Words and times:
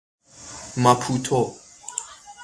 ماپوتو 0.77 1.41